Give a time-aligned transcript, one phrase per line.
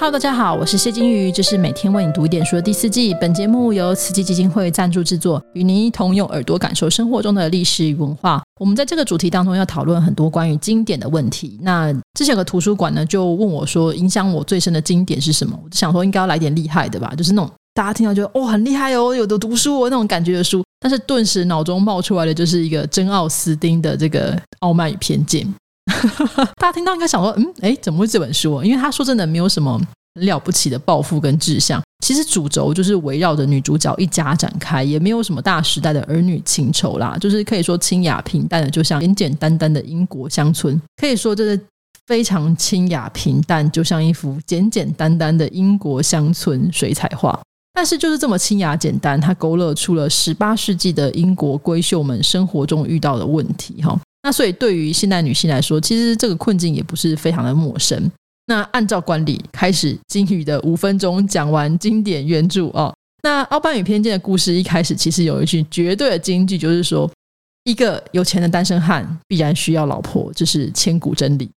[0.00, 3.14] Hello，大家好，我是谢金鱼，这是每天为你读一点书的第四季。
[3.20, 8.42] 本节目由慈济基金会赞助制作，与您一同用耳朵感受生活中的历史与文化。
[8.58, 11.58] 我们在这个主题当中要讨论很多关于经典的问题。
[11.60, 15.54] 那之前有个图书馆呢，就问我说，影响我最深的经典是什么？
[15.62, 20.64] 我就想说，应该要来点厉害的吧，就是那种大家听到觉得哦很厉害哦，有的读书哦那种感觉的书。
[20.80, 25.44] 但是顿时脑中冒出来的就是一个真奥斯丁的这个《傲慢与偏见》。
[26.60, 28.62] 大家听到应该想说，嗯，哎，怎么会这本书？
[28.62, 29.80] 因为他说真的没有什么
[30.20, 41.60] 了不起的抱负跟志向，其实主轴就是围绕着女主角一家展开，也没有什么大时代的儿女情仇啦，就是可以说清雅平淡的，就像简简单单的英国乡村，可以说这是
[42.06, 47.38] 非常清雅平淡，就像一幅简简单单的英国乡村水彩画。
[47.72, 53.98] 但是就是这么清雅简单，它勾勒出了十八世纪的英国闺秀们生活中遇到的问题，哈。
[54.22, 58.10] 那所以，对于现代女性来说，其实这个困境也不是非常的陌生。
[58.46, 62.92] 那按照惯例，开始金宇的五分钟讲完经典原著哦。
[63.22, 67.10] 那《傲慢与偏见》的故事一开始其实有一句绝对的金句，就是说，
[67.64, 71.48] 一个有钱的单身汉必然需要老婆，这是千古真理。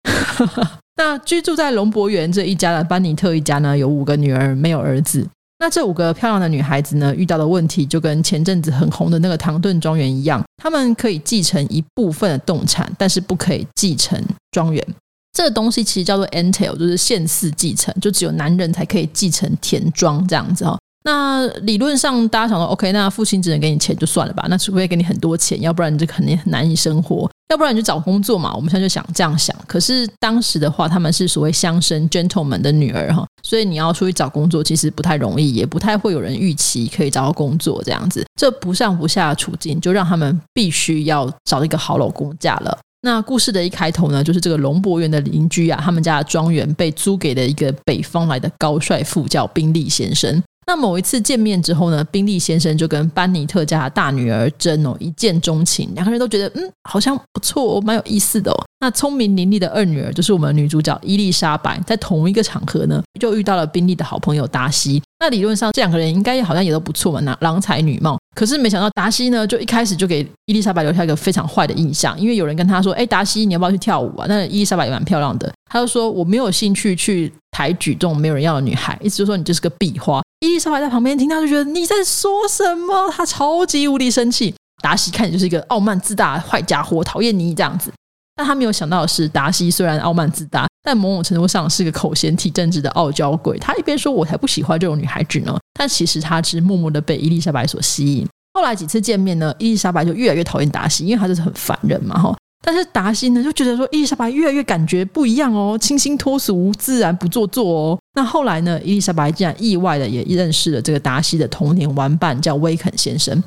[0.97, 5.27] 那居住在龙博园这一家的班尼特一家呢，有五个女儿，没有儿子。
[5.63, 14.85] 那这五个漂亮的女孩子呢，遇到的问题就跟前阵子很红的那个唐顿庄园一样，她们可以继承一部分的动产，但是不可以继承庄园。
[15.33, 20.77] 这个东西其实叫做 entail，就是现世继承，就只有男人才可以继承田庄这样子哈。
[21.05, 24.47] 那理论上大家想说，OK，那父亲只能给你钱就算了吧？
[24.49, 27.29] 那除非给你很多钱，要不然你就肯定很难以生活。
[27.49, 28.55] 要不然你就找工作嘛。
[28.55, 29.55] 我们现在就想这样想。
[29.67, 38.25] 可是当时的话，他们是所谓乡绅 gentleman 的女儿哈，所以你要出去找工作，其实不太容易，也不太会有人预期可以找到工作这样子。
[38.41, 42.79] 这不上不下的处境，就让他们必须要找一个好老公嫁了。
[43.03, 50.41] 那故事的一开头呢，就是这个龙博园的邻居啊，他们家的庄园被租给了一个北方来的高帅富，叫宾利先生。
[50.73, 58.57] 那某一次见面之后呢，宾利先生就跟班尼特家的大女儿珍哦一见钟情，两个人都觉得嗯好像不错，哦蛮有意思的哦。
[58.81, 65.03] 那聪明伶俐的二女儿就是我们女主角伊丽莎白，在同一个场合呢，就遇到了宾利的好朋友达西。
[65.21, 68.19] 那理论上这两个人应该也好像也都不错嘛，那郎才女貌。
[68.35, 80.22] 可是没想到达西呢，就一开始就给伊丽莎白留下一个非常坏的印象，因为有人跟他说：“哎，达西，你要不要去跳舞啊？”那伊丽莎白也蛮漂亮的，他就说：“我没有兴趣去抬举这种没有人要的女孩。”意思就说你就是个壁花。
[80.43, 83.09] 伊丽莎白在旁边听，他就觉得你在说什么？
[83.13, 84.53] 他超级无敌生气。
[84.83, 87.93] 达西看起来就是一个傲慢自大坏家伙，讨厌你这样子。
[88.35, 93.57] 但他没有想到的是，达西虽然傲慢自大，但某种程度上是个口嫌体正直的傲娇鬼。
[93.59, 98.27] 他一边说我才不喜欢这种女孩子呢，但其实他是默默的被伊丽莎白所吸引。
[98.55, 102.37] 后来几次见面呢，伊丽莎白就越来越讨厌达西，因为他就是很烦人嘛哈。
[102.65, 107.99] 但是达西呢，就觉得说伊丽莎白越来越感觉不一样哦，清新脱俗，自然不做作哦。
[108.15, 113.43] 那后来呢，伊丽莎白竟然意外的也认识了这个达西的童年玩伴，叫威肯先生。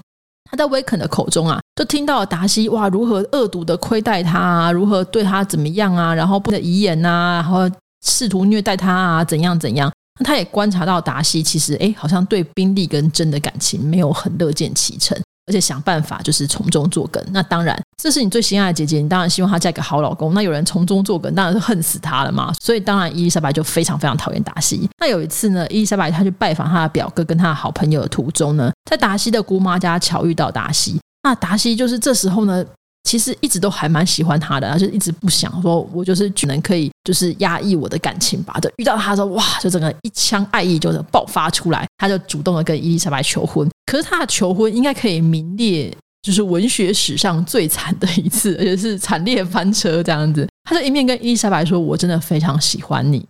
[0.52, 7.70] 他在威肯的口中啊，就听到了达西哇如何恶毒的亏待他，啊，如何对他怎么样啊，然后不能遗言呐，然后
[8.06, 9.92] 试图虐待他啊，怎样怎样。
[10.20, 15.18] 那他也观察到达西其实哎，好像对宾利跟真的感情没有很乐见其成。
[15.48, 20.34] 而且想办法就是从中作梗，那当然这是你最心爱的姐姐，你当然希望她嫁给好老公。
[20.34, 22.52] 那有人从中作梗，当然是恨死她了嘛。
[22.60, 24.90] 所以当然伊丽莎白就非常非常讨厌达西。
[25.00, 31.00] 那有一次呢，伊丽莎白她去拜访她的表哥跟她的好朋友的途中呢，在达西的姑妈家巧遇到达西。
[31.24, 32.66] 那达西就是这时候呢。
[33.16, 38.60] 其实一直都还蛮喜欢他的，就一直不想说，我就是只能可以就是压抑我的感情吧。
[38.62, 43.70] 就遇到他说，哇，就整个一腔爱意就爆发出来，他就主动的跟伊丽莎白求婚。
[43.86, 50.46] 可是他的求婚应该可以名列就是文学史上最惨的一次， 而且是惨烈翻车这样子。
[50.70, 53.26] 他就一面跟伊丽莎白说，我真的非常喜欢你。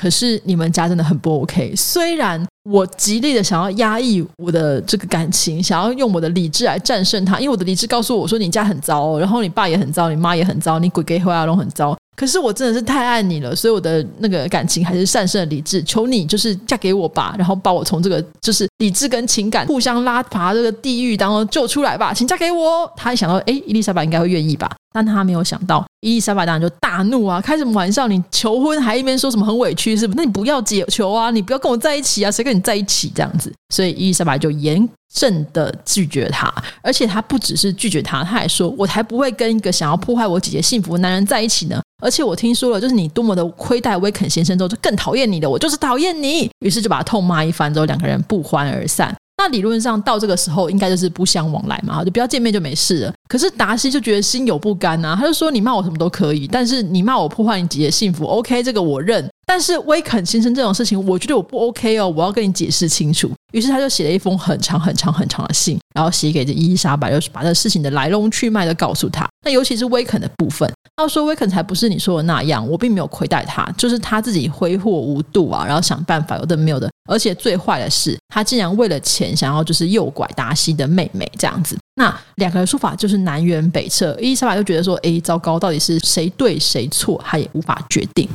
[0.00, 1.76] 可是你们家真的很不 OK。
[1.76, 11.96] 虽然我极力的想要压抑我的这个感情，想要用我的理智来战胜他，因为我的理智告诉我说你家很糟，然后你爸也很糟，你妈也很糟，你鬼给灰阿龙很糟。
[12.14, 15.80] 可是我真的是太爱你了，所以我的那个感情还是战胜了理智。
[15.84, 22.92] 求你就是嫁给我吧，然后把我从这个就是理智跟情感互相拉拔这个地狱当中救出来吧，请嫁给我。
[22.96, 24.68] 他一想到，哎，伊丽莎白应该会愿意吧？
[24.92, 28.08] 但他没有想到，伊丽莎白当然就大怒啊，开什么玩笑？
[28.08, 30.14] 你求婚还一边说什么很委屈，是不？
[30.14, 33.52] 那你不要解求啊，你不要跟我在一起啊，谁跟你在一起这样子？
[33.74, 36.52] 所以伊丽莎白就严正的拒绝他，
[36.82, 45.50] 而且他不只是拒绝他，他还说：“我才不会跟一个想要破坏我姐姐幸福的男人在一起呢。”而且我听说了，就是你多么的亏待威肯先生之后，就更讨厌你的。
[45.50, 49.14] 我就是讨厌你，于是就把他痛骂一番之后，两个人不欢而散。
[49.38, 53.14] 那理论上到这个时候，应该就是不相往来嘛，就不要见面就没事了。
[53.28, 59.30] 可是达西就觉得心有不甘啊，他就说：“你骂我什么都可以，但是你骂我破坏你姐姐幸福，OK，这个我认。
[59.48, 63.30] 但是威肯先生这种事情，我觉得我不 OK 哦，我要跟你解释清楚。
[63.52, 69.26] 于是他就写了一封很长很长很长的信，然后写给这伊丽莎白，就是把这事情的来龙去脉都告诉他。
[69.46, 81.74] 那尤其是威肯的部分，他说威肯才不是你说的那样，我并没有亏待他，就是他自己挥霍无度啊，然后想办法有的没有的，而且最坏的是，他竟然为了钱想要就是诱拐达西的妹妹这样子。
[81.94, 88.28] 那两个人说法就是南辕北辙，伊丽莎白就觉得说，哎，糟糕，到底是谁对谁错，他也无法决定。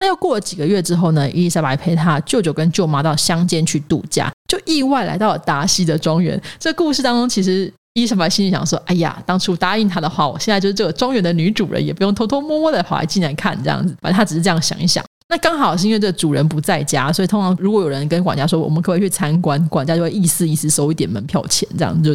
[0.00, 1.30] 那又过了几个月之后呢？
[1.30, 6.40] 伊丽莎白陪她舅舅跟舅妈到乡间去度假，就意外来到了达西的庄园。
[6.58, 13.94] 这故事当中，其实伊丽莎白心里想说：“哎呀，当初答应他的话，我现在就是这个庄园的女主人，也不用偷偷摸摸的跑来进来看这样子。
[14.00, 15.04] 反正她只是这样想一想。
[15.28, 22.12] 那刚好是因为这主人不在家，所以通常如果有人跟管家说我们可不可以去参观，管家就会意思意思收一点门票钱，这样就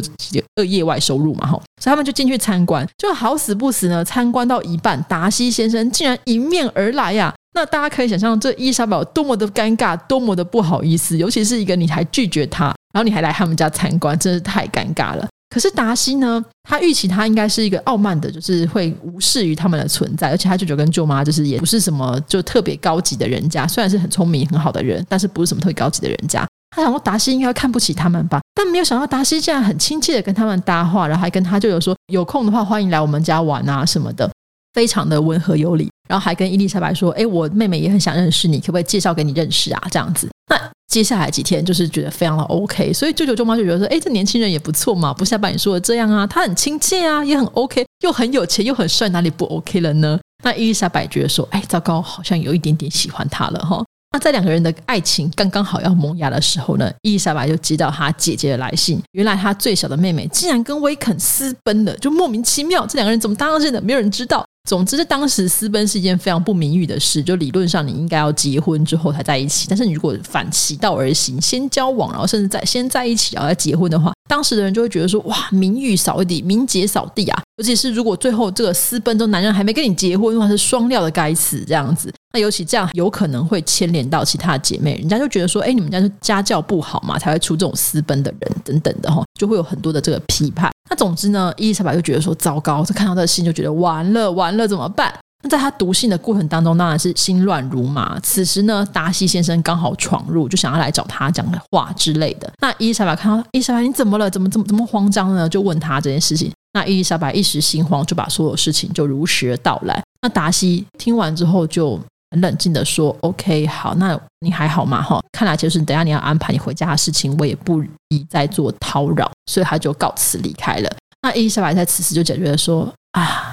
[0.56, 1.52] 二业外收入嘛，哈。
[1.80, 7.32] 所以他们就进去参观，就好死不死呢，参观到一半，达西先生竟然迎面而来呀！
[7.56, 15.26] 那大家可以想象，这伊莎贝尔多么的尴尬，多么的不好意思，尤其是一个你还拒绝他，然后你还来他们家参观，真是太尴尬了。
[15.48, 26.46] 可是达西呢，他预期他应该是一个傲慢的，就是会无视于他们的存在，而且他舅舅跟舅妈就是也不是什么就特别高级的人家，虽然是很聪明很好的人，但是不是什么特别高级的人家。
[26.76, 34.30] 他想说达西应该看不起他们吧，但没有想到达西竟然很亲切的跟他们搭话，然后还跟他舅舅说有空的话欢迎来我们家玩啊什么的。
[34.76, 40.28] 非常的温和有礼，然后还跟伊丽莎白说：“哎，我妹妹也很想认识你，可不可以介绍给你认识啊？”这样子。
[40.50, 53.82] 那接下来几天就是觉得非常的 OK，所以舅舅舅妈就觉得说：“哎，这年轻人也不错嘛，不像把你说的这样啊，他很亲切啊，也很 OK，又很有钱，又很帅，哪里不 OK 了呢？”那伊丽莎白觉得说：“哎，糟糕，好像有一点点喜欢他了哈。”
[54.12, 59.02] 那在两个人的爱情刚刚好要萌芽的时候呢，伊丽莎白就接到她姐姐的来信。
[59.12, 63.80] 原来她最小的妹妹竟然跟威肯私奔了，就莫名其妙，这两个人怎么搭上线的？
[63.80, 64.46] 没有人知道。
[64.66, 67.22] 总之，当时私奔是一件非常不名誉的事。
[67.22, 69.68] 就理论上，你应该要结婚之后才在一起。
[69.70, 77.42] 但是你如果反其道而行，先交往，然后甚至在先在一起，然后再结婚的话，当时的人就会觉得说：哇，名誉扫地，名节扫地啊！
[77.58, 82.12] 尤其是如果最后这个私奔中男人还没跟你结婚，的话是双料的该死这样子。
[82.32, 90.70] 那尤其这样有可能会牵连到其他的姐妹，人家就觉得说：哎，你们家是家教不好嘛，才会出这种私奔的人等等的哈，就会有很多的这个批判。
[90.90, 95.12] 那总之呢，伊丽莎白就觉得说糟糕，就看到这个信就觉得完了完了怎么办？
[95.48, 98.18] 在他读信的过程当中，当然是心乱如麻。
[98.20, 102.50] 此时呢，达西先生刚好闯入，就想要来找他讲话之类的。
[102.60, 104.30] 那伊丽莎白看到伊丽莎白，你怎么了？
[104.30, 105.48] 怎么怎么怎么慌张呢？
[105.48, 106.52] 就问他这件事情。
[106.72, 110.02] 那伊丽莎白一时心慌，就把所有事情就如实道来。
[110.20, 111.98] 那达西听完之后就
[112.30, 115.00] 很冷静的说：“OK，好，那你还好吗？
[115.00, 120.90] 哈，看来就是等下你要安排你回家的事情，我也不宜再做叨扰。”所以他就告辞离开了。
[121.22, 123.45] 那伊丽莎白在此时就解决了说：“啊。”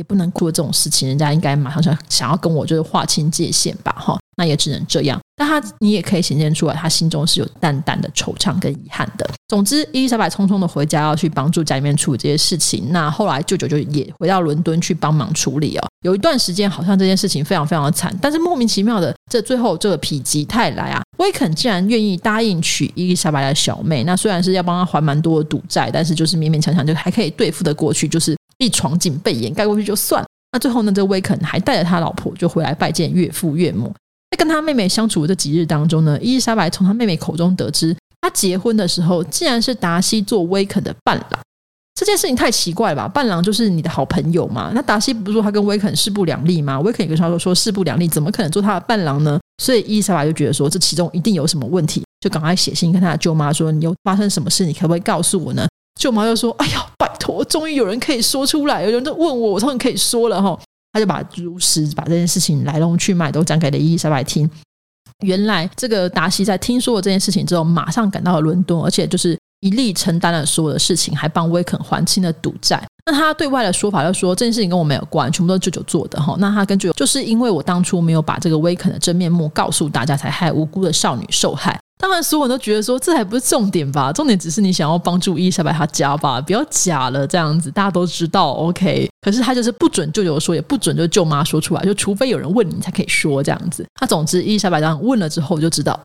[0.00, 5.20] 也不能做这种事情，人家应该马上想想要跟我就是划清界限吧，哈，那也只能这样。
[5.36, 9.28] 但他你也可以显现出来，他心中是有淡淡的惆怅跟遗憾的。
[9.48, 12.88] 总之，伊丽莎白匆匆的回家要去帮助家里面处理这些事情。
[12.90, 15.86] 那后来舅舅就也回到伦敦去帮忙处理哦。
[16.02, 24.02] 有一段时间好像这件事情非常非常的惨，但是莫名其妙的，这最后这个否极泰来啊，威肯竟然愿意答应娶伊丽莎白的小妹。
[24.04, 28.39] 那虽然是要帮他还蛮多的赌债，但是就是勉勉强强就还可以对付的过去，就是。
[28.60, 30.92] 一闯进被掩盖过去就算，那最后呢？
[30.92, 33.92] 这威肯还带着他老婆就回来拜见岳父岳母。
[34.30, 41.40] 在跟他妹妹相处的这几日当中呢，伊丽莎白从他妹妹口中得知，他结婚的时候竟然是达西做威肯的伴郎。
[41.94, 43.08] 这件事情太奇怪了吧？
[43.08, 44.70] 伴郎就是你的好朋友嘛。
[44.74, 46.78] 那达西不是说他跟威肯势不两立吗？
[46.80, 49.38] 威肯也跟他说说势不两立，怎么可能做他的伴郎呢？
[49.62, 54.64] 所以伊丽莎白就觉得说这其中一定有什么问题，就赶快写信跟他的舅妈说：“你又发生什么事？
[54.64, 55.66] 你可不可以告诉我呢？”
[56.00, 60.58] 舅妈就说：“哎呀，拜托，终于有人可以说出来，有人都问我，我终于可以说了哈。”
[60.92, 64.50] 他就把如实把这件事情来龙去脉都讲给了伊丽莎白听。
[65.24, 72.82] 原来这个达西在听说了这件事情之后，马上赶到了伦敦，而且就是一力承担了所有的事情，还帮威肯还清了赌债。
[73.06, 76.34] 那他对外的说法就说这件事情跟我没有关，全部都是舅舅做的哈。
[76.40, 81.78] 那他跟舅舅就是因为我当初没有把这个威肯的真面目告诉大家，才害无辜的少女受害。
[82.00, 84.10] 当然，所有人都觉得说这还不是重点吧？
[84.10, 88.52] 重点只是你想要帮助伊丽莎白她家吧，不要假了这样子，大家都知道。
[88.52, 93.84] OK，可是他就是不准舅舅说，也不准就舅妈说出来，就除非有人问你才可以说这样子。
[94.00, 96.00] 那总之，伊丽莎白当问了之后就知道。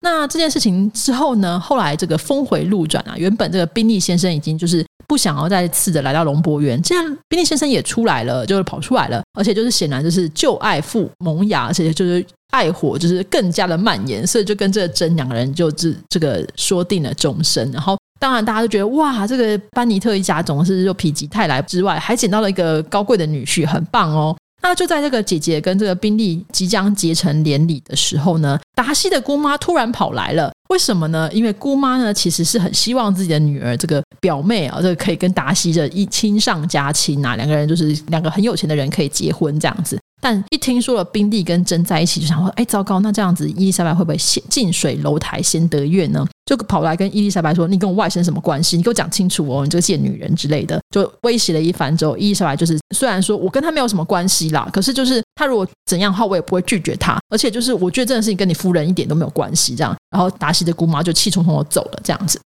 [0.00, 1.58] 那这件事情之后呢？
[1.58, 17.70] 后来这个峰回路转啊，原本这个宾利先生已经就是不想要再次的来到龙博园，这样宾利先生也出来了，就是跑出来了，而且就是显然就是旧爱复萌芽，而且就是爱火就是更加的蔓延，所以就跟这个真两个人就是这个说定了终身。
[17.72, 24.36] 然后当然大家都觉得哇，这个班尼特一家总是就否极泰来之外，还捡到了一个高贵的女婿，很棒哦。
[24.60, 30.50] 那就在这个姐姐跟这个宾利即将结成连理的时候呢，达西的姑妈突然跑来了。
[30.70, 31.30] 为什么呢？
[31.32, 39.96] 因为姑妈呢，其实是很希望自己的女儿这个表妹啊，这个可以跟达西的一亲上加亲啊，两个人就是两个很有钱的人可以结婚这样子。
[40.20, 42.98] 但一听说了宾利跟珍在一起，就想说：哎，糟糕！
[43.00, 46.26] 那这样子，伊丽莎白会不会先近水楼台先得月呢？
[46.44, 48.76] 就跑来跟伊丽莎白说：“你跟我外甥什么关系？
[48.76, 49.64] 你给我讲清楚哦！
[49.64, 57.18] 你这个贱女人之类的。”就威胁了一番之后，伊丽莎白就是虽然说我跟他没有什么关系啦，可是就是他如果怎样的话，我也不会拒绝他。
[57.28, 59.76] 而且就是我觉得这件事情跟你夫人一点都没有关系。
[59.76, 62.00] 这样，然后达西的姑妈就气冲冲的走了。
[62.02, 62.40] 这样子，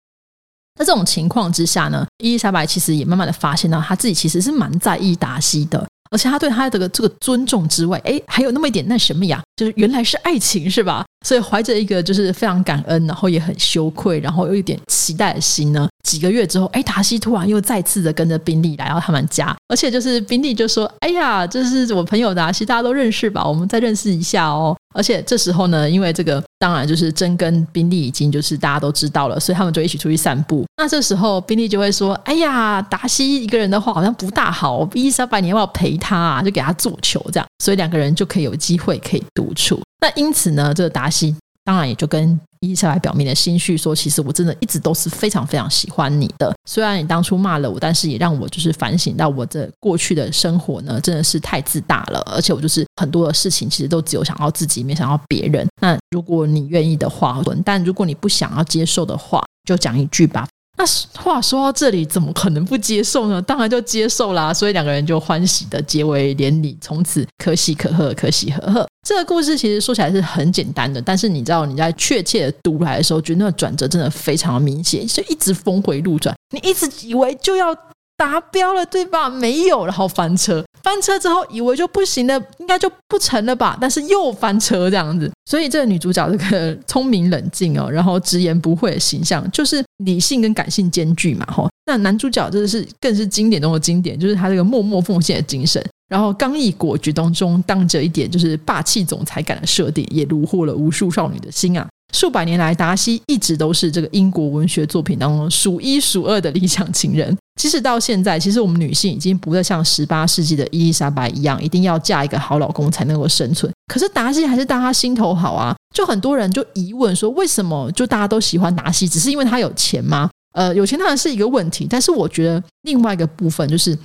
[0.77, 5.87] 在这种情况之下呢，伊丽莎白其实也慢慢的发现到，她自己其实是蛮在意达西的。
[6.11, 9.41] 而且他对他的这个尊重之外，哎，还有那么一点那什么呀？
[9.55, 11.03] 就是原来是爱情，是吧？
[11.25, 15.87] 所以怀着一个就是非常感恩，然后也很羞愧，然后又一点期待的心呢。
[16.03, 23.45] 几个月之后，哎，达西突然又再次的跟着宾利来到他们家，而且就是宾利就说：“哎呀，这是我朋友达西，大家都认识吧？
[23.45, 30.65] 我们再认识一下哦。”而且这时候呢，因为这个当然就是真跟宾利已经就是大家都知道了，所以他们就一起出去散步。
[30.77, 36.41] 那这时候宾利就会说：“哎呀，达西一个人的话好像不大好，伊莎白你要不要陪他啊？
[36.41, 39.79] 就给他做球这样，所以两个人就可以有机会可以独处。
[40.01, 46.53] 那因此呢，这个达西。”当然也就跟伊莎白表面的心绪说，其实我真的一直都是非常非常喜欢你的。
[46.65, 52.19] 虽然你当初骂了我，但是也让我就是反省到我这过去的生活呢，真的是太自大了。
[52.31, 55.67] 而且我就是很多的事情，其实都只有想要自己，没想到别人。
[55.81, 60.47] 那如果你愿意的话，但如果你不想要接受的话，就讲一句吧。
[60.81, 63.39] 那话说到这里，怎么可能不接受呢？
[63.39, 68.87] 当然就接受啦，所以两个人就欢喜的结为连理，从此可喜可贺，可喜可贺。
[69.07, 77.77] 这个故事其实说起来是很简单的，但是你知道你在确切的读来的时候，觉得那个转折真的非常明显，就一直峰回路转，你一直以为就要。
[78.17, 79.27] 达标了，对吧？
[79.27, 82.39] 没有，然后翻车，翻车之后以为就不行了，
[82.71, 83.77] 该就不成了吧？
[83.81, 91.69] 但是又翻车这样子，所以这个女主角这个聪明冷静哦，然后直言不讳的形象，就是理性跟感性兼具嘛，吼。
[91.85, 101.85] 那男主角真的是更是经典中的经典，就是他这个默默奉献的精神，然后刚毅果决当中当着一点就是霸气总裁感的设定，也虏获了无数少女的心啊。
[102.13, 107.35] 数百年来，达西一直都是这个英国文学作品当中数一数二的理想情人。
[107.61, 113.71] 即使到现在，其实我们女性已经不再像十八世纪的伊丽莎白一样，一定要嫁一个好老公才能够生存。
[113.85, 115.75] 可是达西还是大家心头好啊！
[115.93, 119.07] 就很多人就疑问说，为什么就大家都喜欢达西？
[119.07, 120.27] 只是因为他有钱吗？
[120.55, 123.95] 呃，有钱当然是一个问题，但是我觉得另外一个部分就是。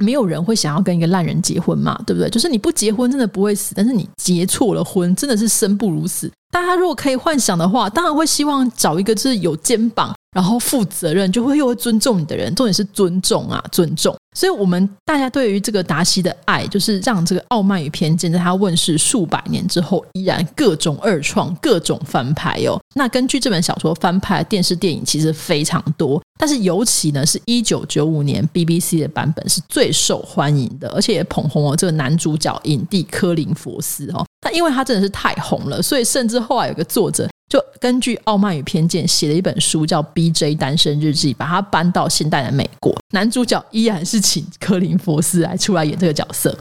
[0.00, 2.30] 没有人会想要跟一个烂人结婚嘛，对不对？
[2.30, 6.30] 就是你不结婚真的不会死，但是你结错了婚，真的是生不如死。
[6.52, 10.14] 大家如果可以幻想的话，当然会希望找一个就是有肩膀。
[10.32, 14.14] 然后负责任就会又会尊重你的人，重点是尊重啊，尊重。
[14.36, 22.78] 所以，我们大家对于这个达西的爱，就是让这个傲慢与偏见在他问世数百年之后，依然各种二创、各种翻拍哦。
[22.94, 34.24] 那根据这本小说翻拍的电视电影其实非常多，但是尤其呢，是一九九五年 BBC 的版本是最受欢迎的，而且也捧红了这个男主角影帝科林佛斯哦。
[34.42, 37.28] 那因为他真的是太红了，所以甚至后来有个作者。
[37.48, 40.54] 就根据《傲慢与偏见》写了一本书，叫《B.J.
[40.54, 42.94] 单身日记》，把它搬到现代的美国。
[43.14, 46.56] 男主角依然是请科林·佛斯来出来演这个角色。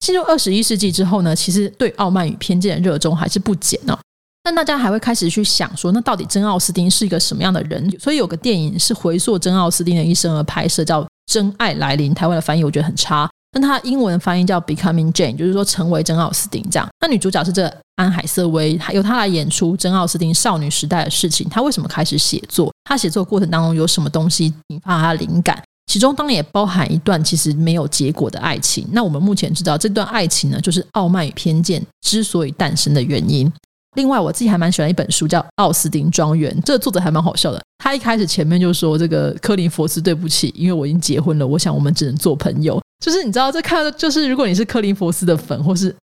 [0.00, 3.96] 进入二十一世纪之后呢，其实对《傲慢与偏见》的热衷还是不减哦。
[4.42, 7.88] 但大家还会开始去想说，那到底真奥斯汀是一个什么样的人？
[8.00, 12.10] 所以有个电影是回溯真奥斯汀的一生而拍摄，叫《真爱来临》。
[12.14, 13.30] 台湾的翻译我觉得很差。
[13.52, 16.88] 那它英文翻译叫 Becoming Jane，就是说成为真奥斯汀这样。
[17.00, 21.48] 那女主角是这安海瑟薇，由她来演出真奥斯汀少女时代的事情。
[21.48, 22.72] 她为什么开始写作？
[22.84, 25.62] 她写作过程当中有什么东西引发她灵感？
[25.86, 28.86] 其中当然也包含一段其实没有结果的爱情。
[28.92, 33.52] 那我们目前知道这段爱情呢，就是傲慢与偏见之所以诞生的原因。
[33.94, 37.60] 另外，我自己还蛮喜欢一本书，叫《奥斯汀庄园》，这个作者还蛮好笑的。
[37.78, 45.94] 他一开始前面就说：“这个科林佛斯，对不起，因为我已经结婚了，我想我们只能做朋友。”就是你知道，这看到就是如果你是柯林佛斯的粉，或是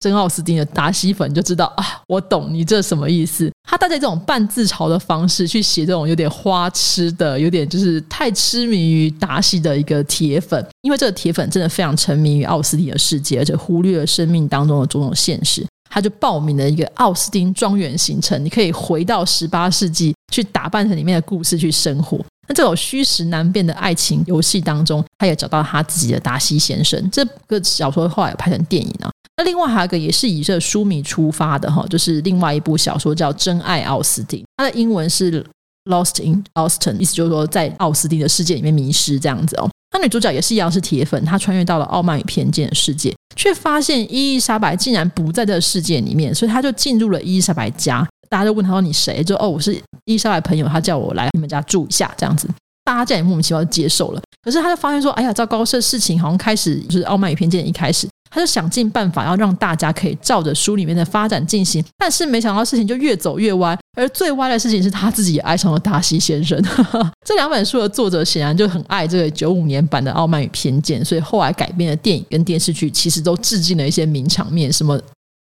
[0.00, 3.52] 真奥斯汀的达西粉，就知道啊，我懂你这什么意思。
[3.68, 15.64] 他带着这种半自嘲的方式去写这种有点花痴的、有点就是太痴迷于达西的一个铁粉，因为这个铁粉真的非常沉迷于奥斯汀的世界，而且忽略了生命当中的种种现实。
[15.88, 22.18] 他就报名了一个奥斯汀庄园行程，你可以回到十八世纪去打扮成里面的故事去生活。
[22.48, 27.10] 那这种虚实难辨的爱情游戏当中，他也找到他自己的达西先生。
[27.10, 29.10] 这个小说后来有拍成电影啊。
[29.36, 35.44] 那另外还有一个也是以这书迷出发的哈，就是另外一部小说叫《真爱奥斯汀》，它的英文是
[35.90, 39.68] Lost in Austin，意思就是说在奥斯汀的世界里面迷失这样子哦。
[39.92, 48.06] 那女主角也是一样是铁粉，她穿越到了傲慢与偏见的世界，却发现伊丽莎白竟然不在这个世界里面，所以他就进入了伊丽莎白家。
[48.28, 49.72] 大家就问他说：“你谁？”就哦，我是
[50.06, 52.48] 伊丽莎白朋友，他叫我来你们家住一下，这样子。
[52.84, 54.20] 大家这样也莫名其妙就接受了。
[54.42, 66.60] 可是他就发现说：“哎呀，糟糕，这事情好像开始就是傲慢与偏见一开始。”他就想尽办法要让大家可以照着书里面的发展进行，但是没想到事情就越走越歪，而最歪的事情是他自己也爱上了达西先生。
[67.24, 75.00] 这两本书的作者显然就很爱这个九五年版的《傲慢与偏见》，所以后来改编的电影跟电视剧其实都致敬了一些名场面，什么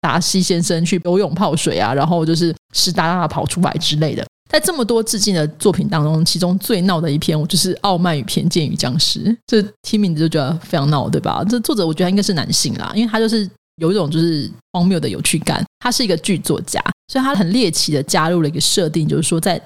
[0.02, 4.26] 达西先生去游泳泡水啊，然后就是湿哒哒的跑出来之类的。
[4.54, 9.20] 在这么多致敬的作品当中，其中最闹的一篇，我就是《傲慢与偏见与僵尸》。
[9.48, 11.44] 这听名字就觉得非常闹，对吧？
[11.50, 15.66] 这作者我觉得应该是男性啦，因为他就是有一种就是荒谬的有趣感。
[15.80, 19.60] 他是一个剧作家，所以他很猎奇的加入了一个设定，就是说在。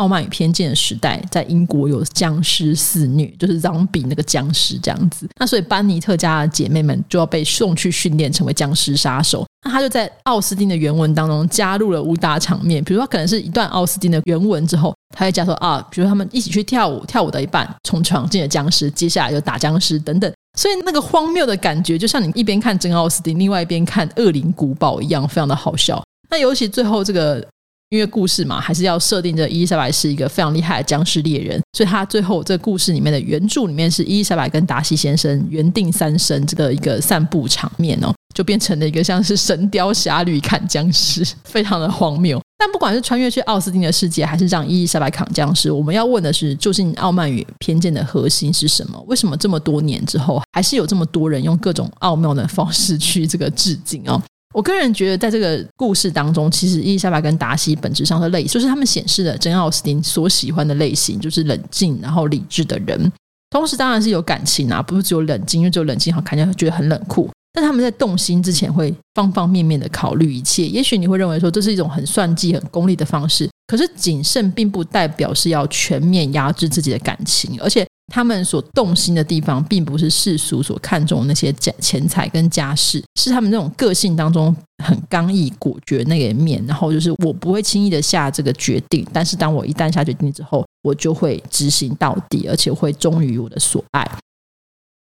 [0.00, 5.28] 傲慢与偏见的时代，在英国有僵尸肆虐，就是让比那个僵尸这样子。
[5.38, 9.46] 那所以班尼特家的姐妹们就要被送去训练成为僵尸杀手。
[9.62, 20.32] 那他就在奥斯汀的原文当中加入了武打场面，比如说可能是一段奥斯汀的原文之后，他会加说啊，比如他们一起去跳舞，跳舞的一半从闯进了僵尸，接下来就打僵尸等等。
[20.58, 26.02] 所以那个荒谬的感觉，就像你一边看真奥斯汀，另外一边看恶灵古堡一样，非常的好笑。
[26.30, 27.46] 那尤其最后这个。
[27.90, 42.40] 因为故事嘛，还是要设定着伊丽莎白是一个非常厉害的僵尸猎人，所以他最后这故事里面的原著里面是伊丽莎白跟达西先生原定三生这个一个散步场面哦，就变成了一个像是神雕侠侣砍僵尸，非常的荒谬。
[42.56, 49.02] 但不管是穿越去奥斯汀的世界，还是让伊丽莎白砍僵尸，我们要问的是，究竟傲慢与偏见的核心是什么？
[49.08, 54.22] 为什么这么多年之后，还是有这么多人用各种奥妙的方式去这个致敬哦？
[54.60, 63.10] 我个人觉得，在这个故事当中，其实伊丽莎白跟达西本质上的类，就是他们显示了真奥斯汀所喜欢的类型，就是冷静然后理智的人。
[63.48, 67.26] 同时，当然是有感情啊，不是只有冷静，因为只有冷静好看起来觉得很冷酷。
[67.54, 70.68] 但他们在动心之前，会方方面面的考虑一切。
[70.68, 73.48] 也许你会认为说，这是一种很算计、很功利的方式。
[73.66, 77.86] 可是，谨慎并不代表是要全面压制自己的感情，而且。
[78.10, 86.62] 他们所动心的地方，并不是世俗所看重的那些钱钱财跟家世，是他们那种个性当中很刚毅果决那个面。
[86.66, 94.18] 然后就是我不会轻易的下这个决定，但是当我一旦下决定之后，我就会执行到底，而且会忠于我的所爱。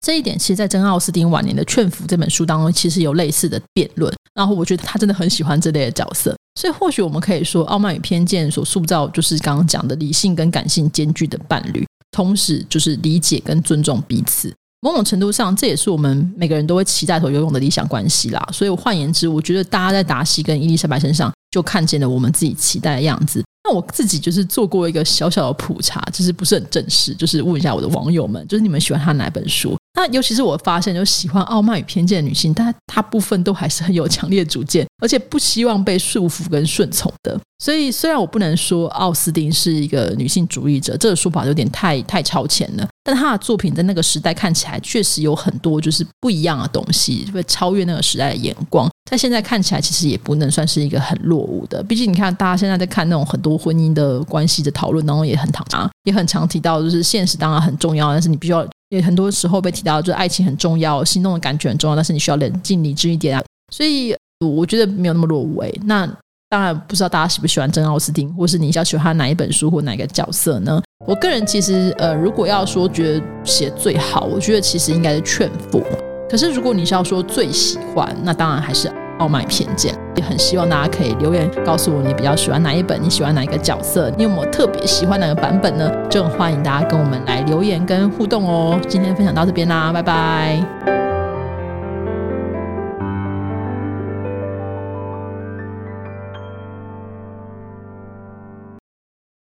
[0.05, 4.13] 这一点，其实，在珍奥斯汀晚年的《劝服》这本书当中，其实有类似的辩论。
[4.35, 11.83] 然后我觉得他真的很喜欢这类的角色，所以或许我们可以说，《傲慢与偏见》所塑造，就是刚刚讲的理性跟感性兼具的伴侣。
[12.11, 14.53] 同时，就是理解跟尊重彼此。
[14.79, 18.49] 某种程度上，这也是我们每个人都会期待头游泳的理想关系啦。
[18.53, 23.43] 所以，换言之，我觉得大家在达西跟伊丽莎白身上，就看见了我们自己期待的样子。
[23.63, 29.75] 那我自己就是做过一个小小的普查，就是不是很正式，就是问一下我的网友们，就是你们喜欢他哪本书？
[29.97, 37.35] 那尤其是我发现，就喜欢傲慢与偏见的女性，但大部分都还是很有强烈主见，而且不希望被束缚跟顺从的。
[37.57, 48.89] 所以，虽然我不能说奥斯汀是一个女性主义者，这个说法有点太太超前了，但他的作品在那个时代看起来确实有很多就是不一样的东西，会超越那个时代的眼光。
[49.09, 51.81] 在现在看起来，其实也不能算是一个很落伍的。
[51.81, 58.67] 毕竟，你看，大家现在在看那种很多婚姻的关系的讨论当中，也很常也很常提到，就是现实当然很重要，但是你必须要。
[58.89, 63.43] 也很多时候被提到，就是爱情很重要，心动的感觉很重要，但是你需要冷静理智一点啊。
[63.69, 65.79] 所以我觉得没有那么落伍诶。
[65.83, 66.05] 那
[66.49, 70.81] 当然不知道大家喜不喜欢珍奥斯汀，或是你比较喜欢哪一本书或哪一个角色呢？
[71.05, 75.83] 我个人其实呃，如果要说觉得写最好，我觉得其实应该是劝父。
[76.29, 78.91] 可是如果你是要说最喜欢，那当然还是。
[79.19, 85.91] 傲慢偏见，也很希望大家可以留言告诉我你比较喜欢哪一本，你喜欢哪一个角色，你有没有特别喜欢哪个版本呢？
[86.07, 88.79] 就很欢迎大家跟我们来留言跟互动哦。
[88.87, 91.06] 今天分享到这边啦，拜拜。